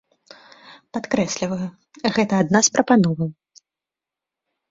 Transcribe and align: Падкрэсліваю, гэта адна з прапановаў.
Падкрэсліваю, 0.95 1.67
гэта 2.17 2.33
адна 2.43 2.59
з 2.67 2.73
прапановаў. 2.77 3.29